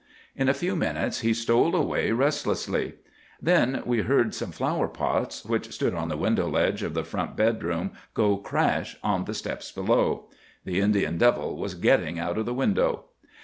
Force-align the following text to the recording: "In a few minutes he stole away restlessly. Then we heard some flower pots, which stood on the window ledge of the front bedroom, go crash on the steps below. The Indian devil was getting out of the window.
"In 0.35 0.49
a 0.49 0.53
few 0.55 0.75
minutes 0.75 1.19
he 1.19 1.31
stole 1.31 1.75
away 1.75 2.11
restlessly. 2.11 2.95
Then 3.39 3.83
we 3.85 3.99
heard 4.01 4.33
some 4.33 4.51
flower 4.51 4.87
pots, 4.87 5.45
which 5.45 5.71
stood 5.71 5.93
on 5.93 6.09
the 6.09 6.17
window 6.17 6.49
ledge 6.49 6.81
of 6.81 6.95
the 6.95 7.03
front 7.03 7.35
bedroom, 7.35 7.91
go 8.15 8.37
crash 8.37 8.97
on 9.03 9.25
the 9.25 9.35
steps 9.35 9.71
below. 9.71 10.27
The 10.65 10.79
Indian 10.79 11.19
devil 11.19 11.55
was 11.55 11.75
getting 11.75 12.17
out 12.17 12.39
of 12.39 12.47
the 12.47 12.53
window. 12.55 13.03